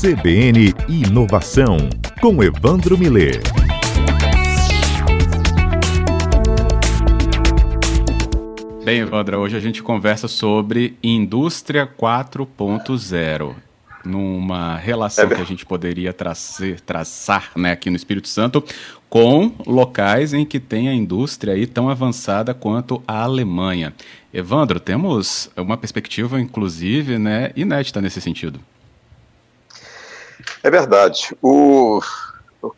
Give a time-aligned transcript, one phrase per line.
[0.00, 1.76] CBN Inovação,
[2.20, 3.40] com Evandro Miller.
[8.84, 13.56] Bem, Evandro, hoje a gente conversa sobre Indústria 4.0
[14.04, 18.62] numa relação é que a gente poderia trazer, traçar né, aqui no Espírito Santo
[19.10, 23.92] com locais em que tem a indústria aí tão avançada quanto a Alemanha.
[24.32, 28.60] Evandro, temos uma perspectiva, inclusive, né, inédita nesse sentido.
[30.68, 31.34] É verdade.
[31.40, 31.98] O,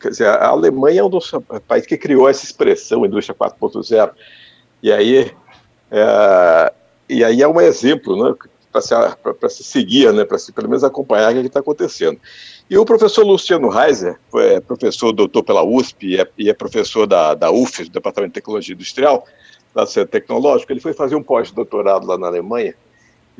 [0.00, 1.32] quer dizer, a Alemanha é um dos
[1.66, 4.12] países que criou essa expressão indústria 4.0.
[4.80, 5.32] E aí,
[5.90, 6.72] é,
[7.08, 8.36] e aí é um exemplo, né,
[8.70, 12.20] para se, se seguir, né, para se pelo menos acompanhar o que está acontecendo.
[12.70, 17.08] E o professor Luciano Reiser, é professor doutor pela USP e é, e é professor
[17.08, 19.26] da, da UFES, do Departamento de Tecnologia Industrial,
[19.74, 22.72] da Centro Tecnológico, ele foi fazer um pós-doutorado lá na Alemanha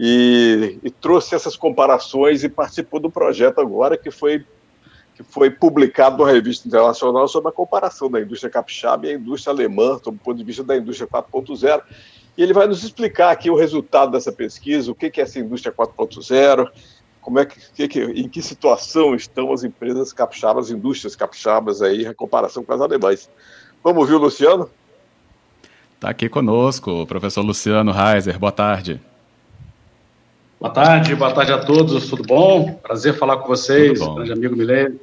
[0.03, 4.47] e, e, trouxe essas comparações e participou do projeto agora que foi
[5.15, 9.53] que foi publicado na revista internacional sobre a comparação da indústria capixaba e a indústria
[9.53, 11.83] alemã, sob o ponto de vista da indústria 4.0.
[12.39, 15.75] E ele vai nos explicar aqui o resultado dessa pesquisa, o que é essa indústria
[15.75, 16.71] 4.0,
[17.21, 22.07] como é que, que, em que situação estão as empresas capixabas, as indústrias capixabas aí,
[22.07, 23.29] em comparação com as alemãs.
[23.85, 24.71] Vamos ouvir o Luciano?
[25.97, 28.39] Está aqui conosco o professor Luciano Reiser.
[28.39, 29.10] Boa tarde.
[30.61, 32.75] Boa tarde, boa tarde a todos, tudo bom?
[32.75, 35.01] Prazer falar com vocês, grande amigo Milene.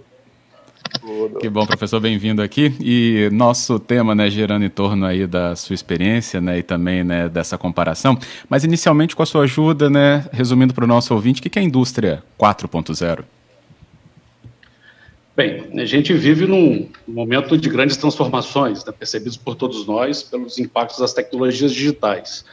[1.39, 2.75] Que bom, professor, bem-vindo aqui.
[2.79, 7.27] E nosso tema, né, girando em torno aí da sua experiência, né, e também, né,
[7.27, 8.15] dessa comparação.
[8.47, 11.61] Mas inicialmente, com a sua ajuda, né, resumindo para o nosso ouvinte, o que é
[11.63, 13.23] a indústria 4.0?
[15.35, 20.59] Bem, a gente vive num momento de grandes transformações, né, percebidos por todos nós pelos
[20.59, 22.45] impactos das tecnologias digitais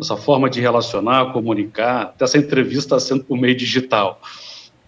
[0.00, 4.18] nossa forma de relacionar, comunicar, essa entrevista sendo por meio digital.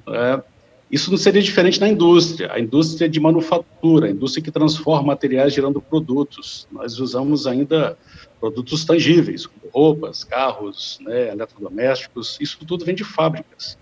[0.09, 0.43] É,
[0.91, 5.53] isso não seria diferente na indústria, a indústria de manufatura, a indústria que transforma materiais
[5.53, 6.67] gerando produtos.
[6.73, 7.97] Nós usamos ainda
[8.41, 13.77] produtos tangíveis, como roupas, carros, né, eletrodomésticos, isso tudo vem de fábricas.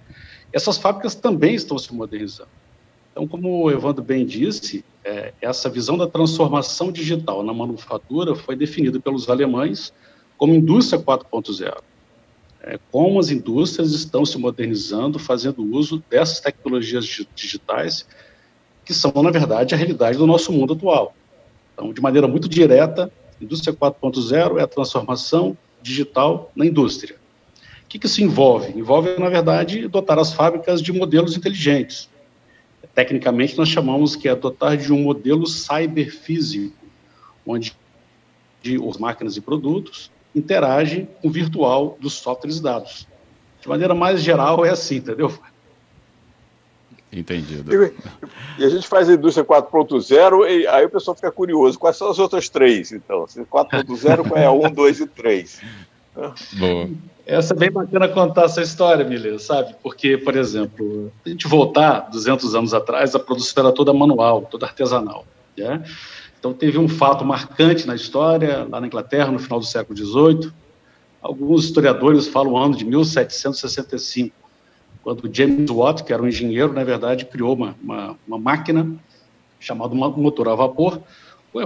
[0.53, 2.51] Essas fábricas também estão se modernizando.
[3.13, 8.57] Então, como o Evandro bem disse, é, essa visão da transformação digital na manufatura foi
[8.57, 9.93] definida pelos alemães
[10.41, 11.83] como indústria 4.0.
[12.63, 18.07] É, como as indústrias estão se modernizando, fazendo uso dessas tecnologias digitais,
[18.83, 21.15] que são, na verdade, a realidade do nosso mundo atual.
[21.75, 27.17] Então, de maneira muito direta, indústria 4.0 é a transformação digital na indústria.
[27.85, 28.73] O que, que isso envolve?
[28.73, 32.09] Envolve, na verdade, dotar as fábricas de modelos inteligentes.
[32.95, 36.75] Tecnicamente, nós chamamos que é dotar de um modelo cyberfísico,
[37.45, 37.77] onde
[38.89, 43.07] as máquinas e produtos interage com o virtual dos softwares e dados.
[43.61, 45.33] De maneira mais geral, é assim, entendeu?
[47.13, 47.75] Entendido.
[47.75, 47.93] E,
[48.59, 51.79] e a gente faz a indústria 4.0 e aí o pessoal fica curioso.
[51.79, 53.25] Quais são as outras três, então?
[53.25, 55.61] 4.0, qual é a 1, 2 e 3?
[56.59, 56.89] Boa.
[57.27, 59.75] Essa é bem bacana contar essa história, Milena, sabe?
[59.83, 64.43] Porque, por exemplo, se a gente voltar 200 anos atrás, a produção era toda manual,
[64.43, 65.25] toda artesanal.
[65.57, 65.83] Né?
[66.41, 70.51] Então, teve um fato marcante na história, lá na Inglaterra, no final do século XVIII.
[71.21, 74.35] Alguns historiadores falam o ano de 1765,
[75.03, 78.91] quando James Watt, que era um engenheiro, na verdade, criou uma, uma, uma máquina
[79.59, 81.03] chamada motor a vapor,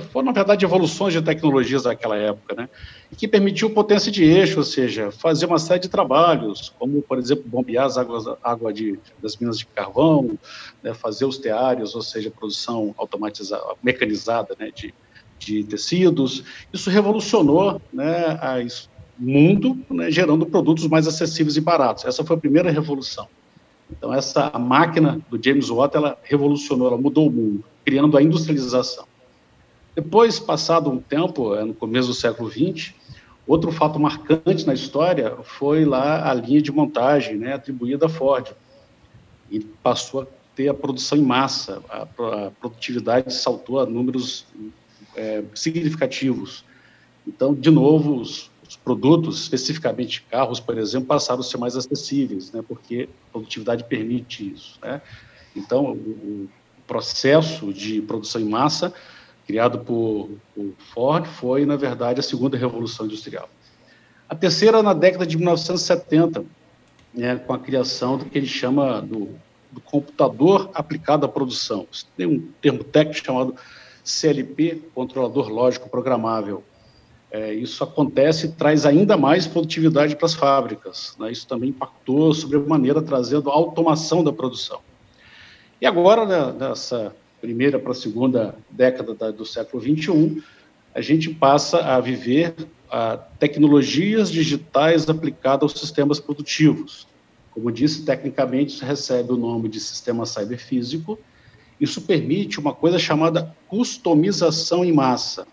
[0.01, 2.69] foram, na verdade, evoluções de tecnologias daquela época, né?
[3.17, 7.45] Que permitiu potência de eixo, ou seja, fazer uma série de trabalhos, como, por exemplo,
[7.47, 10.39] bombear as águas água de, das minas de carvão,
[10.83, 14.95] né, fazer os teários, ou seja, produção automatizada, mecanizada né, de,
[15.39, 16.43] de tecidos.
[16.73, 18.39] Isso revolucionou né,
[19.19, 22.07] o mundo, né, gerando produtos mais acessíveis e baratos.
[22.07, 23.29] Essa foi a primeira revolução.
[23.91, 29.05] Então, essa máquina do James Watt, ela revolucionou, ela mudou o mundo, criando a industrialização.
[29.95, 32.93] Depois, passado um tempo, é, no começo do século XX,
[33.47, 38.53] outro fato marcante na história foi lá a linha de montagem né, atribuída à Ford.
[39.51, 40.27] E passou a
[40.57, 42.07] ter a produção em massa, a,
[42.61, 44.47] produtividade saltou a números
[45.15, 46.65] é, significativos.
[47.27, 52.51] Então, de novo, os, os, produtos, especificamente carros, por exemplo, passaram a ser mais acessíveis,
[52.53, 54.79] né, porque a produtividade permite isso.
[54.83, 55.01] Né?
[55.55, 56.49] Então, o, o
[56.87, 58.93] processo de produção em massa
[59.47, 63.49] criado por, por Ford, foi, na verdade, a segunda revolução industrial.
[64.29, 66.45] A terceira, na década de 1970,
[67.13, 69.29] né, com a criação do que ele chama do,
[69.71, 71.87] do computador aplicado à produção.
[72.17, 73.55] Tem um termo técnico chamado
[74.03, 76.63] CLP, Controlador Lógico Programável.
[77.31, 81.17] É, isso acontece e traz ainda mais produtividade para as fábricas.
[81.19, 81.33] Né?
[81.33, 84.81] Isso também impactou sobremaneira, trazendo automação da produção.
[85.81, 87.15] E agora, né, nessa
[87.45, 90.43] primeira para a segunda década da, do século XXI,
[90.95, 92.55] a gente passa a viver
[92.91, 97.07] a tecnologias digitais aplicadas aos sistemas produtivos.
[97.51, 101.19] Como disse, tecnicamente isso recebe o nome de sistema cyberfísico.
[101.79, 105.47] Isso permite uma coisa chamada customização em massa,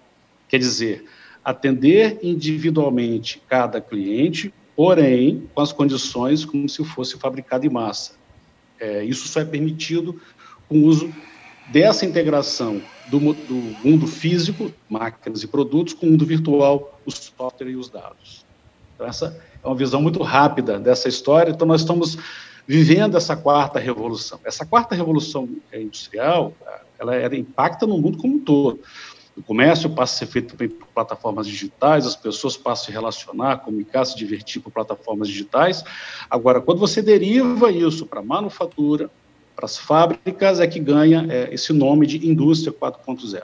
[0.48, 1.04] quer dizer,
[1.44, 8.14] atender individualmente cada cliente, porém com as condições como se fosse fabricado em massa.
[8.80, 10.22] É, isso só é permitido
[10.70, 11.14] com o uso
[11.72, 17.70] dessa integração do, do, mundo físico, máquinas e produtos, com o mundo virtual, o software
[17.70, 18.46] e os dados.
[18.96, 21.52] Então, essa é uma visão muito rápida dessa história.
[21.52, 22.18] Então, nós estamos
[22.68, 24.40] vivendo essa quarta revolução.
[24.44, 26.54] Essa quarta revolução industrial,
[27.00, 28.80] ela, ela impacta no mundo como um todo.
[29.36, 33.58] O comércio passa a ser feito por plataformas digitais, as pessoas passam a se relacionar,
[33.58, 35.84] comunicar, se divertir por plataformas digitais.
[36.30, 39.10] Agora, quando você deriva isso para manufatura,
[39.62, 43.44] para as fábricas, é que ganha é, esse nome de indústria 4.0.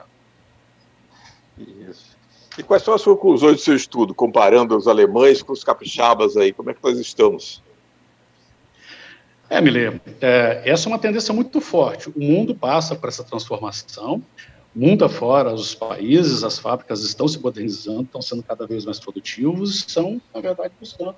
[1.88, 2.16] Isso.
[2.58, 6.52] E quais são as conclusões do seu estudo, comparando os alemães com os capixabas aí?
[6.52, 7.62] Como é que nós estamos?
[9.48, 12.08] É, Mile, é, essa é uma tendência muito forte.
[12.08, 14.22] O mundo passa por essa transformação
[14.78, 19.76] mundo afora, os países, as fábricas estão se modernizando, estão sendo cada vez mais produtivos,
[19.76, 21.16] estão, na verdade, buscando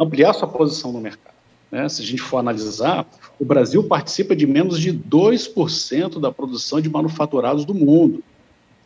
[0.00, 1.33] ampliar sua posição no mercado.
[1.74, 1.88] Né?
[1.88, 3.04] Se a gente for analisar,
[3.36, 8.22] o Brasil participa de menos de 2% da produção de manufaturados do mundo.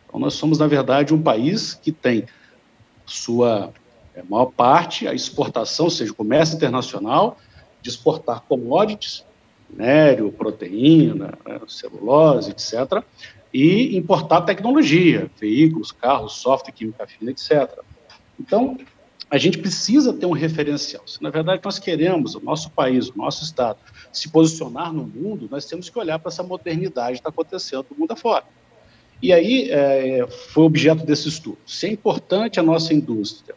[0.07, 2.25] Então, nós somos, na verdade, um país que tem
[3.05, 3.75] sua
[4.15, 7.37] é, maior parte, a exportação, ou seja, o comércio internacional,
[7.83, 9.23] de exportar commodities,
[9.69, 13.05] minério, proteína, né, celulose, etc.,
[13.53, 17.71] e importar tecnologia, veículos, carros, software, química fina, etc.
[18.41, 18.79] Então,
[19.31, 21.03] a gente precisa ter um referencial.
[21.07, 23.79] Se, na verdade, nós queremos, o nosso país, o nosso Estado,
[24.13, 27.99] se posicionar no mundo, nós temos que olhar para essa modernidade que está acontecendo no
[27.99, 28.45] mundo afora.
[29.23, 31.59] E aí é, foi objeto desse estudo.
[31.67, 33.55] Se é importante a nossa indústria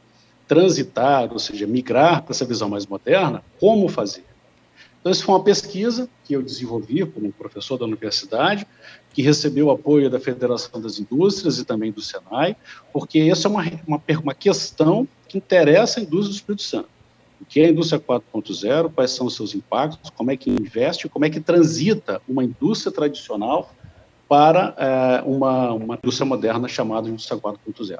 [0.47, 4.25] transitar, ou seja, migrar para essa visão mais moderna, como fazer?
[5.01, 8.67] Então, isso foi uma pesquisa que eu desenvolvi como professor da universidade,
[9.11, 12.55] que recebeu apoio da Federação das Indústrias e também do Senai,
[12.93, 16.89] porque essa é uma, uma, uma questão que interessa a indústria do Espírito Santo.
[17.41, 21.09] O que é a indústria 4.0, quais são os seus impactos, como é que investe,
[21.09, 23.73] como é que transita uma indústria tradicional
[24.29, 27.99] para é, uma, uma indústria moderna chamada indústria 4.0.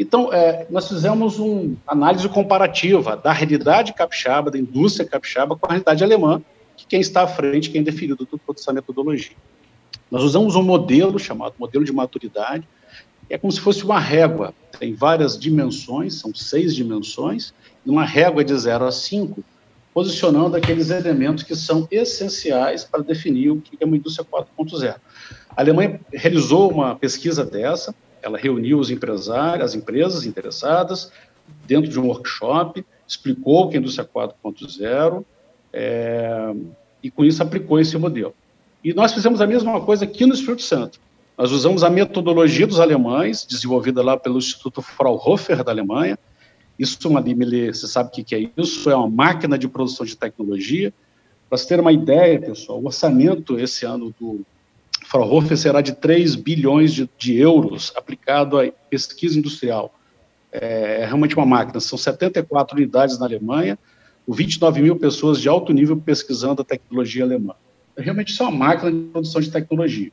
[0.00, 5.68] Então, é, nós fizemos uma análise comparativa da realidade capixaba, da indústria capixaba, com a
[5.68, 6.40] realidade alemã,
[6.74, 9.36] que quem está à frente, quem definiu toda essa metodologia.
[10.10, 12.66] Nós usamos um modelo chamado modelo de maturidade,
[13.28, 17.52] é como se fosse uma régua, tem várias dimensões, são seis dimensões,
[17.84, 19.44] uma régua de 0 a 5,
[19.92, 24.96] posicionando aqueles elementos que são essenciais para definir o que é uma indústria 4.0.
[25.50, 31.12] A Alemanha realizou uma pesquisa dessa, ela reuniu os empresários, as empresas interessadas,
[31.66, 35.24] dentro de um workshop, explicou que a indústria 4.0
[35.72, 36.54] é,
[37.02, 38.34] e com isso aplicou esse modelo.
[38.82, 41.00] E nós fizemos a mesma coisa aqui no Espírito Santo.
[41.36, 46.18] Nós usamos a metodologia dos alemães, desenvolvida lá pelo Instituto Fraunhofer da Alemanha.
[46.78, 48.90] Isso, Madimele, você sabe o que é isso?
[48.90, 50.92] É uma máquina de produção de tecnologia.
[51.48, 54.40] Para você ter uma ideia, pessoal, o orçamento esse ano do
[55.10, 59.92] Fraunhofer será de 3 bilhões de, de euros aplicado à pesquisa industrial.
[60.52, 61.80] É, é, realmente uma máquina.
[61.80, 63.76] São 74 unidades na Alemanha,
[64.24, 67.54] com 29 mil pessoas de alto nível pesquisando a tecnologia alemã.
[67.96, 70.12] É, realmente isso é uma máquina de produção de tecnologia.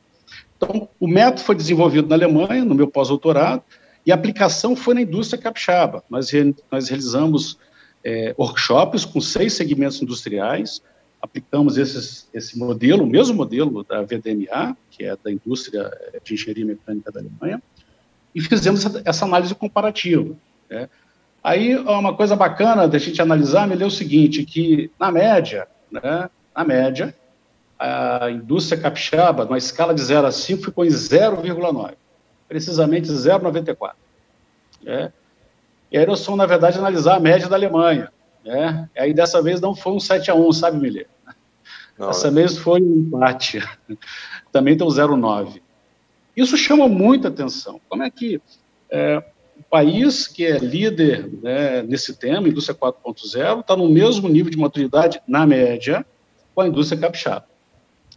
[0.56, 3.62] Então, o método foi desenvolvido na Alemanha, no meu pós-doutorado,
[4.04, 6.02] e a aplicação foi na indústria capixaba.
[6.10, 7.56] Nós, re, nós realizamos
[8.02, 10.82] é, workshops com seis segmentos industriais,
[11.20, 15.90] aplicamos esses, esse modelo, o mesmo modelo da VDMA, que é da indústria
[16.22, 17.62] de engenharia mecânica da Alemanha,
[18.34, 20.34] e fizemos essa, análise comparativa.
[20.70, 20.88] Né?
[21.42, 26.30] Aí, uma coisa bacana da gente analisar, me leu o seguinte, que, na média, né,
[26.54, 27.14] na média,
[27.78, 31.94] a indústria capixaba, numa escala de 0 a 5, ficou em 0,9,
[32.48, 33.92] precisamente 0,94.
[34.82, 35.12] Né?
[35.90, 38.12] E aí nós fomos, na verdade, analisar a média da Alemanha.
[38.44, 38.88] Né?
[38.94, 41.06] E aí dessa vez não foi um 7 a 1 sabe, Milê?
[41.98, 43.60] Dessa vez foi um empate.
[44.52, 45.60] Também tem o 0,9.
[46.36, 47.80] Isso chama muita atenção.
[47.88, 48.40] Como é que
[48.90, 49.22] é,
[49.58, 54.56] o país que é líder né, nesse tema, indústria 4.0, está no mesmo nível de
[54.56, 56.06] maturidade, na média,
[56.54, 57.44] com a indústria capixaba?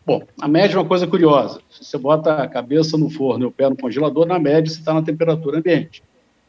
[0.06, 1.62] Bom, a média é uma coisa curiosa.
[1.70, 4.80] Se você bota a cabeça no forno e o pé no congelador, na média você
[4.80, 6.04] está na temperatura ambiente.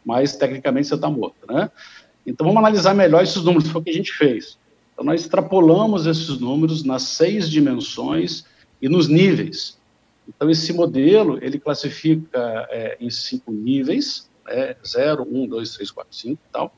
[0.04, 1.70] Mas, tecnicamente, você está morto, né?
[2.26, 4.58] Então, vamos analisar melhor esses números, foi o que a gente fez.
[4.92, 8.44] Então, nós extrapolamos esses números nas seis dimensões
[8.80, 9.78] e nos níveis.
[10.28, 16.16] Então, esse modelo, ele classifica é, em cinco níveis, né, 0, 1, 2, 3, 4,
[16.16, 16.74] 5 e tal,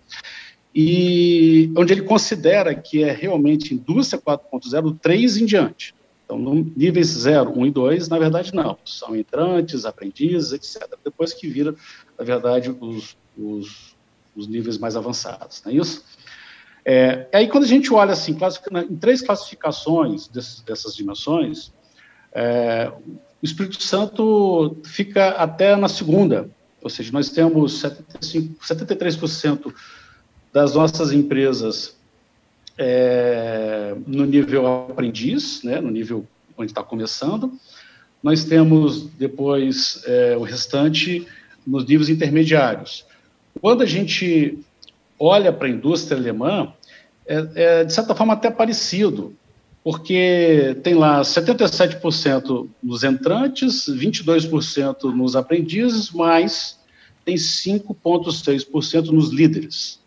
[0.75, 5.95] e onde ele considera que é realmente indústria 4.0 3 em diante.
[6.25, 6.39] Então,
[6.77, 8.77] níveis 0, 1 e 2, na verdade, não.
[8.85, 10.89] São entrantes, aprendizes, etc.
[11.05, 11.75] Depois que vira,
[12.19, 13.95] na verdade, os, os,
[14.35, 16.05] os níveis mais avançados, não é isso?
[16.85, 18.37] É, aí, quando a gente olha assim,
[18.89, 21.73] em três classificações desses, dessas dimensões,
[22.33, 22.93] é,
[23.43, 26.51] o Espírito Santo fica até na segunda,
[26.83, 29.73] ou seja, nós temos 75, 73%
[30.53, 31.97] das nossas empresas
[32.77, 36.27] é, no nível aprendiz, né, no nível
[36.57, 37.53] onde está começando.
[38.23, 41.27] Nós temos depois é, o restante
[41.67, 43.07] nos níveis intermediários.
[43.61, 44.59] Quando a gente
[45.19, 46.73] olha para a indústria alemã,
[47.27, 49.35] é, é, de certa forma até parecido,
[49.83, 56.79] porque tem lá 77% nos entrantes, 22% nos aprendizes, mas
[57.25, 60.01] tem 5,6% nos líderes.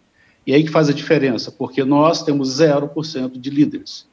[0.46, 4.08] E aí que faz a diferença, porque nós temos 0% de líderes.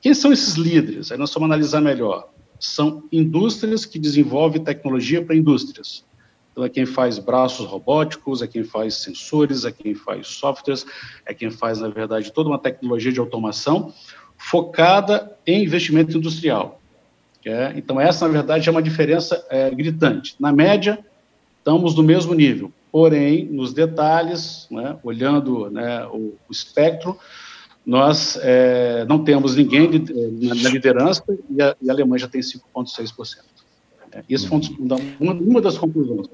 [0.00, 1.10] Quem são esses líderes?
[1.10, 2.28] Aí nós vamos analisar melhor.
[2.60, 6.04] São indústrias que desenvolvem tecnologia para indústrias.
[6.58, 10.84] Então, é quem faz braços robóticos, é quem faz sensores, é quem faz softwares,
[11.24, 13.94] é quem faz, na verdade, toda uma tecnologia de automação
[14.36, 16.80] focada em investimento industrial.
[17.44, 17.74] É?
[17.76, 20.34] Então, essa, na verdade, é uma diferença é, gritante.
[20.40, 20.98] Na média,
[21.58, 22.72] estamos no mesmo nível.
[22.90, 27.16] Porém, nos detalhes, né, olhando né, o, o, espectro,
[27.86, 30.12] nós é, não temos ninguém de,
[30.44, 33.44] na, na, liderança e a, e a, Alemanha já tem 5,6%.
[34.10, 34.60] É, isso foi
[35.20, 36.28] uma, uma das conclusões.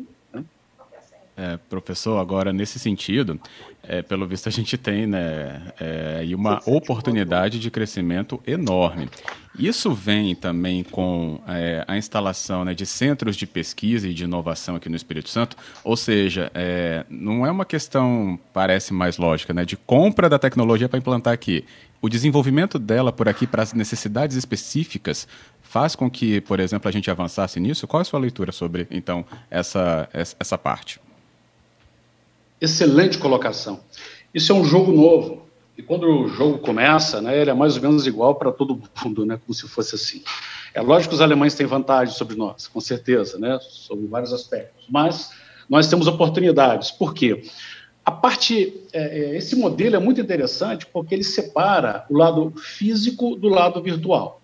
[1.37, 3.41] É, professor, agora nesse sentido,
[3.83, 9.11] é, pelo visto a gente tem né, é, uma oportunidade de crescimento enorme.
[9.59, 14.77] Isso vem também com é, a instalação né, de centros de pesquisa e de inovação
[14.77, 19.65] aqui no Espírito Santo, ou seja, é, não é uma questão, parece mais lógica, né,
[19.65, 21.65] de compra da tecnologia para implantar aqui.
[22.01, 25.27] O desenvolvimento dela por aqui para as necessidades específicas
[25.63, 27.89] faz com que, por exemplo, a gente avançasse nisso?
[27.89, 31.01] Qual é a sua leitura sobre, então, essa, essa parte?
[32.65, 33.81] Excelente colocação.
[34.33, 35.43] Isso é um jogo novo.
[35.77, 39.27] E quando o jogo começa, né, ele é mais ou menos igual para todo mundo,
[39.27, 40.23] né, como se fosse assim.
[40.73, 44.87] É lógico que os alemães têm vantagem sobre nós, com certeza, né, sobre vários aspectos.
[44.89, 45.31] Mas
[45.69, 46.91] nós temos oportunidades.
[46.91, 47.43] Por quê?
[48.03, 53.37] A parte, é, é esse modelo é muito interessante porque ele separa o lado físico
[53.37, 54.41] do lado virtual.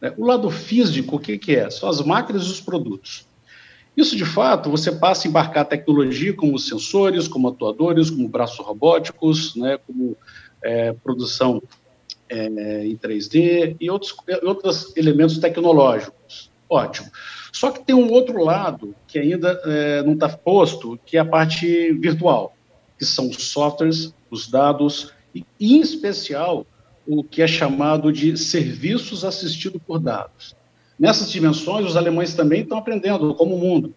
[0.00, 0.14] Né?
[0.16, 1.68] O lado físico, o que, que é?
[1.68, 3.26] São as máquinas e os produtos.
[3.98, 9.56] Isso, de fato, você passa a embarcar tecnologia como sensores, como atuadores, como braços robóticos,
[9.56, 10.16] né, como
[10.62, 11.60] é, produção
[12.28, 14.14] é, em 3D e outros,
[14.44, 16.48] outros elementos tecnológicos.
[16.70, 17.10] Ótimo.
[17.52, 21.24] Só que tem um outro lado que ainda é, não está posto, que é a
[21.24, 22.54] parte virtual,
[22.96, 26.64] que são os softwares, os dados e, em especial,
[27.04, 30.54] o que é chamado de serviços assistidos por dados.
[30.98, 33.94] Nessas dimensões, os alemães também estão aprendendo como o mundo.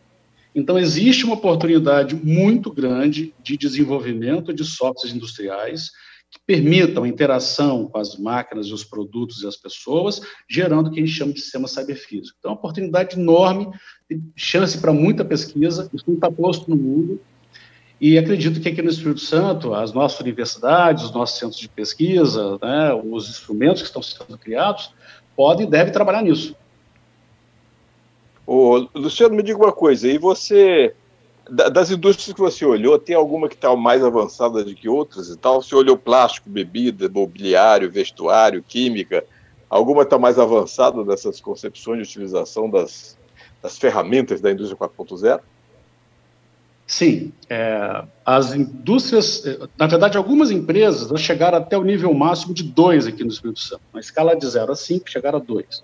[0.53, 5.91] Então, existe uma oportunidade muito grande de desenvolvimento de softwares industriais
[6.29, 10.91] que permitam a interação com as máquinas e os produtos e as pessoas, gerando o
[10.91, 12.37] que a gente chama de sistema cyberfísico.
[12.39, 13.67] Então, é uma oportunidade enorme,
[14.35, 17.19] chance para muita pesquisa, isso não está posto no mundo,
[17.99, 22.57] e acredito que aqui no Espírito Santo, as nossas universidades, os nossos centros de pesquisa,
[22.61, 24.91] né, os instrumentos que estão sendo criados,
[25.35, 26.55] podem e devem trabalhar nisso.
[28.53, 30.93] Ô, Luciano, me diga uma coisa, e você,
[31.49, 35.37] das indústrias que você olhou, tem alguma que está mais avançada do que outras e
[35.37, 35.61] tal?
[35.61, 39.23] Você olhou plástico, bebida, mobiliário, vestuário, química,
[39.69, 43.17] alguma está mais avançada dessas concepções de utilização das,
[43.63, 45.39] das ferramentas da indústria 4.0?
[46.85, 49.45] Sim, é, as indústrias,
[49.79, 53.81] na verdade, algumas empresas chegaram até o nível máximo de 2 aqui no Espírito Santo,
[53.93, 55.81] uma escala de 0 a 5, chegaram a 2.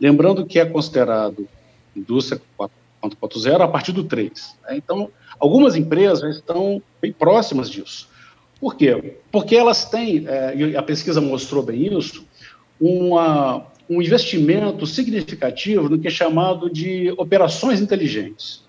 [0.00, 1.48] Lembrando que é considerado
[1.96, 4.56] indústria 4.0 a partir do 3.
[4.62, 4.76] Né?
[4.76, 8.08] Então, algumas empresas estão bem próximas disso.
[8.60, 9.18] Por quê?
[9.30, 12.24] Porque elas têm, é, e a pesquisa mostrou bem isso,
[12.80, 18.64] uma, um investimento significativo no que é chamado de operações inteligentes.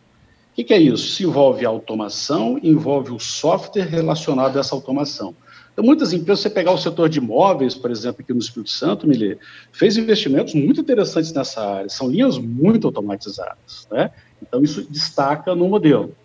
[0.51, 1.09] O que, que é isso?
[1.09, 5.35] Se envolve automação, envolve o software relacionado a essa automação.
[5.75, 9.05] Então, muitas empresas, você pegar o setor de imóveis, por exemplo, aqui no Espírito Santo,
[9.05, 9.37] Milê,
[9.73, 14.09] fez investimentos muito interessantes nessa área, são linhas muito automatizadas, né?
[14.41, 16.15] Então, isso destaca no modelo.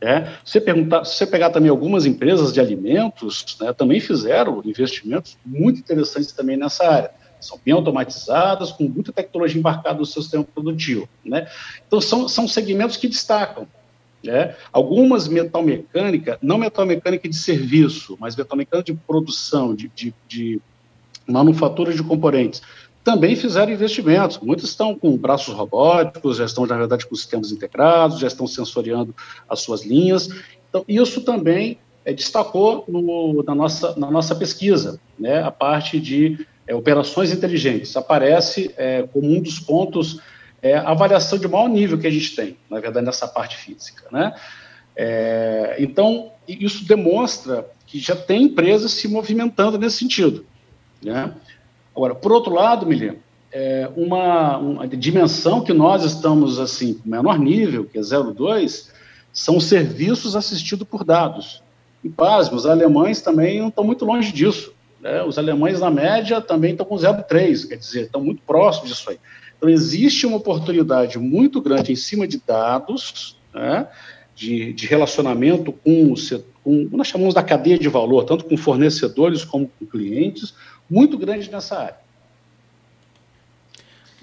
[0.00, 0.32] Né?
[0.44, 5.80] Se, perguntar, se você pegar também algumas empresas de alimentos, né, também fizeram investimentos muito
[5.80, 7.10] interessantes também nessa área.
[7.40, 11.08] são bem automatizadas, com muita tecnologia embarcada no seu sistema produtivo.
[11.24, 11.48] Né?
[11.84, 13.66] Então, são, são segmentos que destacam.
[14.22, 14.54] Né?
[14.72, 20.14] Algumas metal mecânica, não metal mecânica de serviço, mas metal mecânica de produção, de, de,
[20.28, 20.60] de
[21.26, 22.60] manufatura de componentes,
[23.02, 24.38] também fizeram investimentos.
[24.38, 29.14] Muitos estão com braços robóticos, já estão, na verdade, com sistemas integrados, já estão sensoriando
[29.48, 30.28] as suas linhas.
[30.68, 35.42] Então, isso também é, destacou no, na, nossa, na nossa pesquisa, né?
[35.42, 37.96] a parte de é, operações inteligentes.
[37.96, 40.20] Aparece é, como um dos pontos
[40.62, 44.04] é, avaliação de maior nível que a gente tem, na verdade, nessa parte física.
[44.10, 44.34] Né?
[44.94, 50.44] É, então, isso demonstra que já tem empresas se movimentando nesse sentido.
[51.02, 51.32] Né?
[51.94, 53.16] Agora, por outro lado, Milena,
[53.52, 58.90] é uma, uma, dimensão que nós estamos, assim, menor nível, que é 0,2,
[59.32, 61.62] são serviços assistidos por dados.
[62.02, 64.72] E, pasme, os alemães também não estão muito longe disso.
[65.00, 65.22] Né?
[65.22, 69.18] Os alemães, na média, também estão com 0,3, quer dizer, estão muito próximos disso aí.
[69.60, 73.86] Então, existe uma oportunidade muito grande em cima de dados, né?
[74.34, 76.14] de, de, relacionamento com,
[76.64, 80.54] com, nós chamamos da cadeia de valor, tanto com fornecedores como com clientes,
[80.88, 81.96] muito grande nessa área.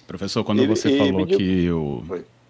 [0.08, 2.04] Professor, quando você e, falou e, que o.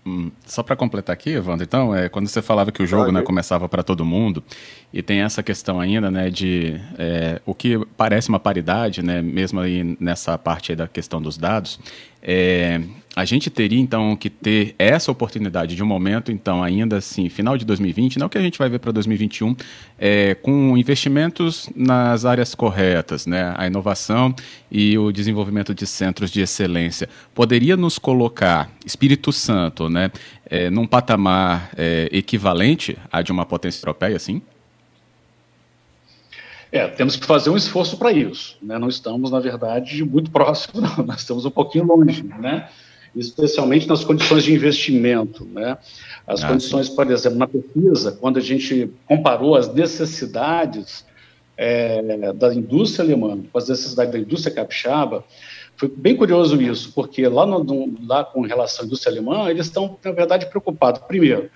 [0.07, 3.21] Hum, só para completar aqui, Evandro, então, é, quando você falava que o jogo né,
[3.23, 4.41] começava para todo mundo,
[4.93, 9.59] e tem essa questão ainda né, de é, o que parece uma paridade, né, mesmo
[9.59, 11.77] aí nessa parte aí da questão dos dados,
[12.23, 12.79] é,
[13.17, 17.57] a gente teria então que ter essa oportunidade de um momento, então, ainda assim, final
[17.57, 19.55] de 2020, não que a gente vai ver para 2021,
[19.97, 24.35] é, com investimentos nas áreas corretas, né, a inovação
[24.69, 30.11] e o desenvolvimento de centros de excelência, poderia nos colocar, Espírito Santo, né,
[30.45, 34.43] é, num patamar é, equivalente a de uma potência europeia, assim?
[36.71, 38.59] É, temos que fazer um esforço para isso.
[38.61, 38.77] Né?
[38.77, 41.03] Não estamos, na verdade, muito próximos, não.
[41.03, 42.69] Nós estamos um pouquinho longe, né?
[43.15, 45.45] Especialmente nas condições de investimento.
[45.45, 45.77] Né?
[46.25, 46.95] As ah, condições, sim.
[46.95, 51.05] por exemplo, na pesquisa, quando a gente comparou as necessidades
[51.57, 55.23] é, da indústria alemã com as necessidades da indústria capixaba,
[55.75, 59.97] foi bem curioso isso, porque lá, no, lá com relação à indústria alemã, eles estão,
[60.03, 61.49] na verdade, preocupados, primeiro,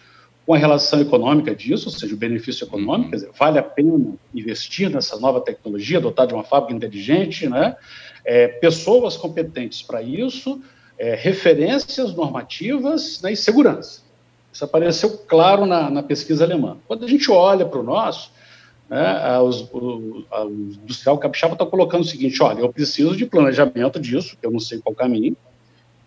[0.46, 3.10] com a relação econômica disso, ou seja, o benefício econômico, uhum.
[3.10, 7.76] quer dizer, vale a pena investir nessa nova tecnologia, dotar de uma fábrica inteligente, né?
[8.24, 10.62] É, pessoas competentes para isso,
[11.02, 14.04] é, referências normativas né, e segurança.
[14.54, 16.78] Isso apareceu claro na, na pesquisa alemã.
[16.88, 18.32] Quando a gente olha para o nosso,
[18.88, 24.00] né, os, o, o industrial capixaba está colocando o seguinte, olha, eu preciso de planejamento
[24.00, 25.36] disso, eu não sei qual caminho,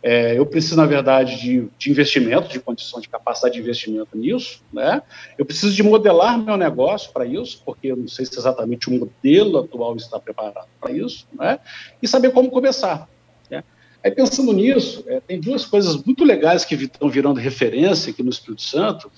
[0.00, 4.62] é, eu preciso, na verdade, de, de, investimento, de condições de capacidade de investimento nisso,
[4.72, 5.02] né?
[5.36, 8.92] Eu preciso de modelar meu negócio para isso, porque eu não sei se exatamente o
[8.92, 11.58] modelo atual está preparado para isso, né?
[12.02, 13.08] E saber como começar.
[14.04, 18.28] Aí, pensando nisso, é, tem duas coisas muito legais que estão virando referência aqui no
[18.28, 19.10] Espírito Santo,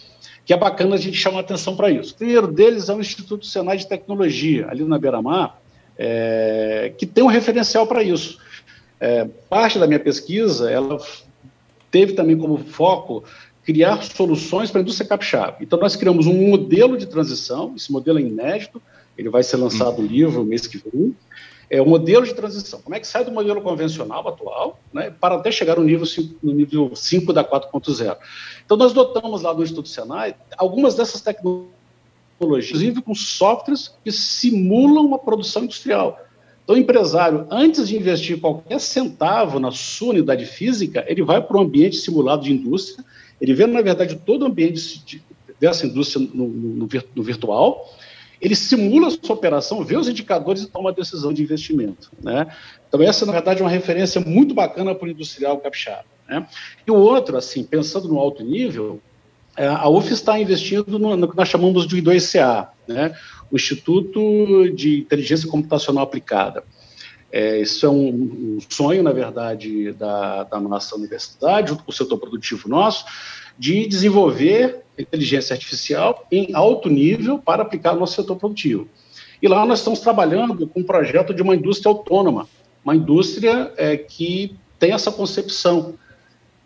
[0.44, 2.14] que é bacana a gente chamar atenção para isso.
[2.14, 5.60] O primeiro deles é o Instituto Senai de Tecnologia, ali na Beira-Mar,
[5.98, 8.38] é, que tem um referencial para isso.
[9.00, 10.98] É, parte da minha pesquisa, ela
[11.90, 13.24] teve também como foco
[13.64, 15.56] criar soluções para a indústria capixaba.
[15.60, 18.80] Então, nós criamos um modelo de transição, esse modelo é inédito,
[19.18, 21.16] ele vai ser lançado no livro mês que vem,
[21.68, 22.80] é o modelo de transição.
[22.80, 26.36] Como é que sai do modelo convencional atual, né, para até chegar no nível 5,
[26.42, 28.16] no nível 5 da 4.0.
[28.64, 31.70] Então, nós dotamos lá no Instituto Senai algumas dessas tecnologias,
[32.40, 36.20] inclusive com softwares que simulam uma produção industrial.
[36.62, 41.56] Então, o empresário, antes de investir qualquer centavo na sua unidade física, ele vai para
[41.56, 43.04] um ambiente simulado de indústria,
[43.40, 45.22] ele vê, na verdade, todo o ambiente
[45.60, 47.88] dessa indústria no, no, no virtual,
[48.40, 52.10] ele simula a sua operação, vê os indicadores e toma a decisão de investimento.
[52.22, 52.46] Né?
[52.88, 56.04] Então, essa, na verdade, é uma referência muito bacana para o industrial capixaba.
[56.28, 56.46] Né?
[56.86, 59.00] E o outro, assim, pensando no alto nível,
[59.56, 63.16] é, a UF está investindo no, no, que nós chamamos de I2CA, né?
[63.50, 66.62] o Instituto de Inteligência Computacional Aplicada.
[67.32, 71.94] É, isso é um, um, sonho, na verdade, da, da nossa universidade, junto com o
[71.94, 73.04] setor produtivo nosso,
[73.58, 78.88] de desenvolver inteligência artificial em alto nível para aplicar no nosso setor produtivo.
[79.40, 82.48] E lá nós estamos trabalhando com um projeto de uma indústria autônoma,
[82.84, 85.94] uma indústria é, que tem essa concepção.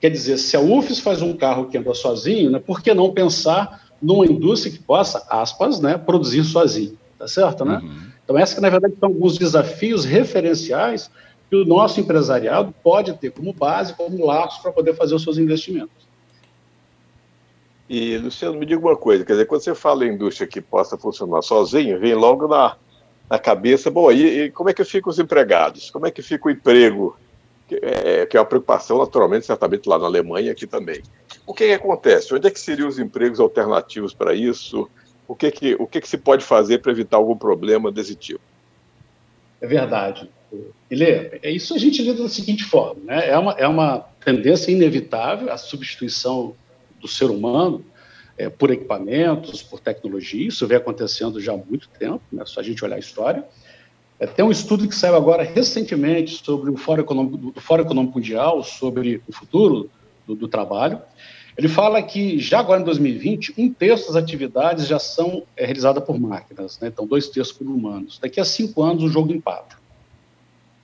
[0.00, 3.12] Quer dizer, se a UFES faz um carro que anda sozinho, né, por que não
[3.12, 7.80] pensar numa indústria que possa, aspas, né, produzir sozinho, tá certo, né?
[7.82, 8.10] Uhum.
[8.24, 11.10] Então, esses que, na verdade, são alguns desafios referenciais
[11.50, 15.36] que o nosso empresariado pode ter como base, como laço para poder fazer os seus
[15.36, 16.08] investimentos.
[17.90, 20.96] E, Luciano, me diga uma coisa, quer dizer, quando você fala em indústria que possa
[20.96, 22.76] funcionar sozinha, vem logo na,
[23.29, 25.90] na cabeça, bom, e, e, como é que ficam os empregados?
[25.90, 27.16] Como é que fica o emprego?
[27.66, 31.03] Que é, que é uma preocupação, naturalmente, certamente lá na Alemanha aqui também.
[31.44, 32.33] O que, que acontece?
[32.33, 34.88] Onde é que seriam os empregos alternativos para isso?
[35.26, 38.40] O que, que, o que, que se pode fazer para evitar algum problema desse tipo?
[39.61, 40.31] É verdade.
[40.88, 43.31] Ele, é isso a gente lida da seguinte forma, né?
[43.31, 46.55] É uma, é uma tendência inevitável a substituição
[47.00, 47.84] do ser humano
[48.36, 50.48] é, por equipamentos, por tecnologia.
[50.48, 52.42] Isso vem acontecendo já há muito tempo, né?
[52.46, 53.44] só a gente olhar a história.
[54.18, 58.18] É, tem um estudo que saiu agora recentemente sobre o Fórum Econômico, do Fórum Econômico
[58.18, 59.90] Mundial, sobre o futuro
[60.26, 61.00] do, do trabalho.
[61.56, 66.02] Ele fala que já agora em 2020, um terço das atividades já são é, realizadas
[66.04, 66.88] por máquinas, né?
[66.88, 68.18] então dois terços por humanos.
[68.18, 69.76] Daqui a cinco anos o jogo empata.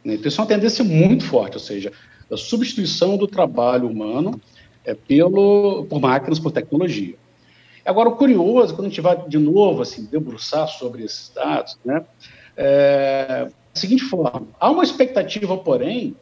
[0.04, 1.92] Então isso é uma tendência muito forte, ou seja,
[2.30, 4.40] a substituição do trabalho humano
[4.86, 7.16] é, pelo, por máquinas, por tecnologia.
[7.84, 12.04] Agora, o curioso, quando a gente vai de novo assim, debruçar sobre esses dados, né,
[12.56, 16.16] é a seguinte forma: há uma expectativa, porém,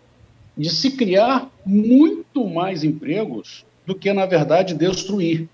[0.57, 5.49] de se criar muito mais empregos do que, na verdade, destruir.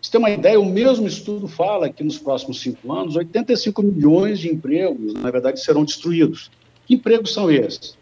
[0.00, 4.38] Você tem uma ideia, o mesmo estudo fala que nos próximos cinco anos, 85 milhões
[4.38, 6.50] de empregos, na verdade, serão destruídos.
[6.86, 7.96] Que empregos são esses?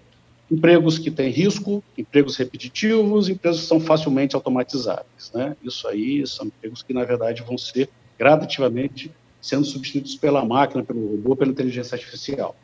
[0.50, 5.30] Empregos que têm risco, empregos repetitivos, empregos que são facilmente automatizáveis.
[5.34, 5.56] Né?
[5.62, 11.10] Isso aí são empregos que, na verdade, vão ser gradativamente sendo substituídos pela máquina, pelo
[11.10, 12.56] robô, pela inteligência artificial.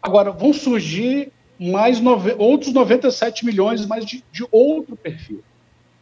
[0.00, 5.42] Agora, vão surgir mais nove, outros 97 milhões mais de, de outro perfil.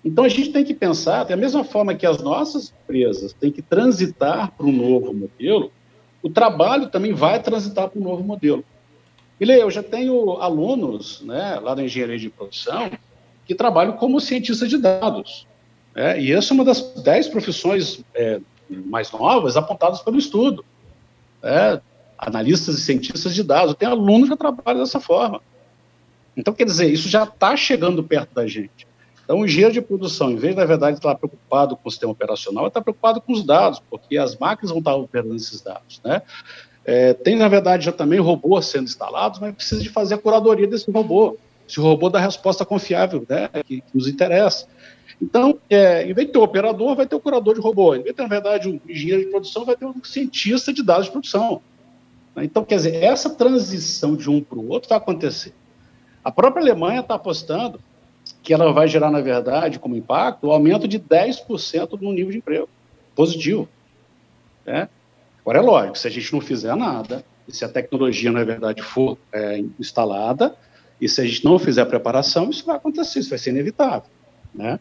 [0.04, 3.62] Então, a gente tem que pensar, da mesma forma que as nossas empresas têm que
[3.62, 5.70] transitar para um novo modelo,
[6.22, 8.64] o trabalho também vai transitar para um novo modelo.
[9.42, 12.88] Ele, eu já tenho alunos né, lá da engenharia de produção
[13.44, 15.48] que trabalham como cientistas de dados.
[15.94, 20.64] Né, e essa é uma das dez profissões é, mais novas apontadas pelo estudo.
[21.42, 21.80] Né,
[22.16, 23.74] analistas e cientistas de dados.
[23.74, 25.40] Tem alunos que trabalham dessa forma.
[26.36, 28.86] Então, quer dizer, isso já está chegando perto da gente.
[29.24, 32.68] Então, o engenheiro de produção, em vez, na verdade, estar preocupado com o sistema operacional,
[32.68, 36.00] está preocupado com os dados, porque as máquinas vão estar operando esses dados.
[36.04, 36.22] Né?
[36.84, 40.66] É, tem, na verdade, já também robôs sendo instalados, mas precisa de fazer a curadoria
[40.66, 41.36] desse robô.
[41.68, 44.66] Se o robô dá a resposta confiável, né, que, que nos interessa.
[45.20, 47.94] Então, é, em vez de ter o operador, vai ter o curador de robô.
[47.94, 50.82] Em vez de ter, na verdade, um engenheiro de produção, vai ter um cientista de
[50.82, 51.62] dados de produção.
[52.36, 55.54] Então, quer dizer, essa transição de um para o outro está acontecendo.
[56.24, 57.78] A própria Alemanha está apostando
[58.42, 62.38] que ela vai gerar, na verdade, como impacto, o aumento de 10% no nível de
[62.38, 62.68] emprego
[63.14, 63.68] positivo.
[64.64, 64.88] Né?
[65.42, 68.82] Agora, é lógico, se a gente não fizer nada, e se a tecnologia, na verdade,
[68.82, 70.54] for é, instalada,
[71.00, 74.08] e se a gente não fizer a preparação, isso vai acontecer, isso vai ser inevitável.
[74.54, 74.78] Né?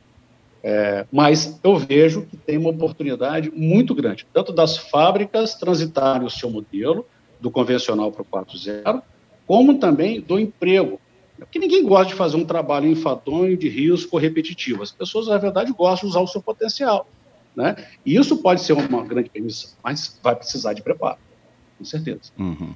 [0.63, 6.29] É, mas eu vejo que tem uma oportunidade muito grande, tanto das fábricas transitarem o
[6.29, 7.05] seu modelo,
[7.39, 9.01] do convencional para o 4.0,
[9.47, 11.01] como também do emprego.
[11.37, 14.83] Porque ninguém gosta de fazer um trabalho enfadonho, de risco repetitivo.
[14.83, 17.07] As pessoas, na verdade, gostam de usar o seu potencial.
[17.55, 17.75] Né?
[18.05, 21.17] E isso pode ser uma grande permissão, mas vai precisar de preparo,
[21.77, 22.31] com certeza.
[22.37, 22.73] Uhum.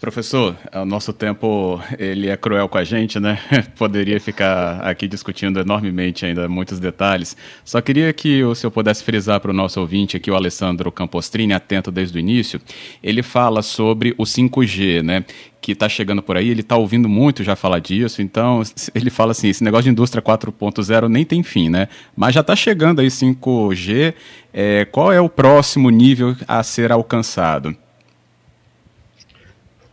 [0.00, 3.36] Professor, o nosso tempo ele é cruel com a gente, né?
[3.76, 7.36] Poderia ficar aqui discutindo enormemente ainda muitos detalhes.
[7.64, 11.52] Só queria que o senhor pudesse frisar para o nosso ouvinte aqui, o Alessandro Campostrini,
[11.52, 12.60] atento desde o início.
[13.02, 15.24] Ele fala sobre o 5G, né?
[15.60, 18.62] que está chegando por aí, ele está ouvindo muito já falar disso, então
[18.94, 21.88] ele fala assim, esse negócio de indústria 4.0 nem tem fim, né?
[22.16, 24.14] Mas já está chegando aí 5G,
[24.54, 27.76] é, qual é o próximo nível a ser alcançado?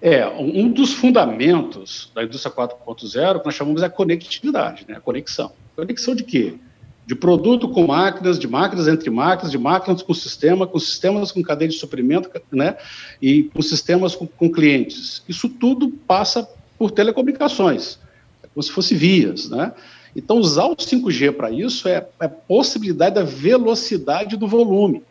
[0.07, 4.97] É, um dos fundamentos da indústria 4.0 que nós chamamos é a conectividade, né?
[4.97, 5.51] A conexão.
[5.75, 6.53] Conexão de quê?
[7.07, 11.41] De produto com máquinas, de máquinas entre máquinas, de máquinas com sistema, com sistemas com
[11.41, 12.77] cadeia de suprimento, né?
[13.19, 15.23] E com sistemas com, com clientes.
[15.27, 17.97] Isso tudo passa por telecomunicações,
[18.43, 19.73] é como se fosse vias, né?
[20.15, 25.01] Então, usar o 5G para isso é, é a possibilidade da velocidade do volume.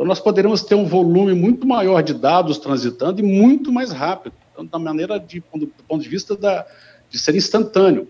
[0.00, 4.34] Então, nós poderemos ter um volume muito maior de dados transitando e muito mais rápido,
[4.50, 6.64] então, da maneira de, do ponto de vista da,
[7.10, 8.08] de ser instantâneo.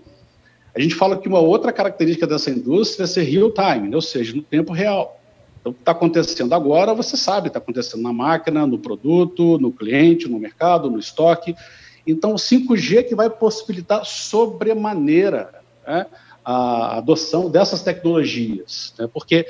[0.72, 3.96] A gente fala que uma outra característica dessa indústria é ser real time, né?
[3.96, 5.20] ou seja, no tempo real.
[5.61, 9.72] Então, o que está acontecendo agora, você sabe, está acontecendo na máquina, no produto, no
[9.72, 11.57] cliente, no mercado, no estoque.
[12.07, 16.07] Então, o 5G que vai possibilitar sobremaneira né,
[16.44, 19.09] a adoção dessas tecnologias, né?
[19.12, 19.44] porque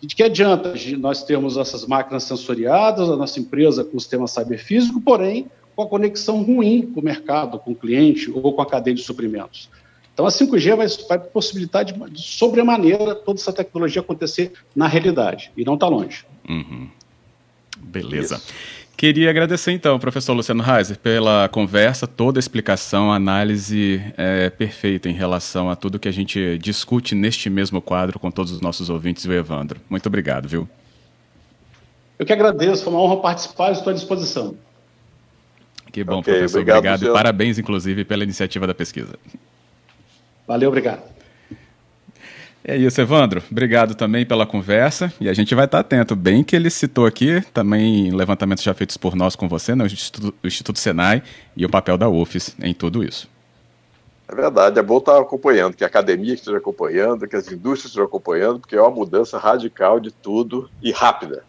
[0.00, 5.00] de que adianta nós termos essas máquinas sensoriadas, a nossa empresa com o sistema cyberfísico,
[5.00, 8.94] porém com a conexão ruim com o mercado, com o cliente ou com a cadeia
[8.94, 9.70] de suprimentos.
[10.12, 15.52] Então a 5G vai, vai possibilitar de, de sobremaneira toda essa tecnologia acontecer na realidade,
[15.56, 16.24] e não está longe.
[16.48, 16.88] Uhum.
[17.78, 18.36] Beleza.
[18.36, 18.80] Isso.
[19.00, 25.14] Queria agradecer então, professor Luciano Reiser, pela conversa, toda a explicação, análise é, perfeita em
[25.14, 29.24] relação a tudo que a gente discute neste mesmo quadro com todos os nossos ouvintes
[29.24, 29.80] e o Evandro.
[29.88, 30.68] Muito obrigado, viu?
[32.18, 34.54] Eu que agradeço, foi uma honra participar e estou à disposição.
[35.90, 36.58] Que bom, okay, professor.
[36.58, 36.78] Obrigado.
[36.80, 39.18] obrigado e parabéns, inclusive, pela iniciativa da pesquisa.
[40.46, 41.00] Valeu, obrigado.
[42.62, 43.42] É isso, Evandro.
[43.50, 45.12] Obrigado também pela conversa.
[45.20, 46.14] E a gente vai estar atento.
[46.14, 49.86] Bem que ele citou aqui também levantamentos já feitos por nós com você, né, o,
[49.86, 51.22] Instituto, o Instituto Senai
[51.56, 53.28] e o papel da UFES em tudo isso.
[54.28, 58.04] É verdade, é bom estar acompanhando, que a academia esteja acompanhando, que as indústrias estejam
[58.04, 61.42] acompanhando, porque é uma mudança radical de tudo e rápida.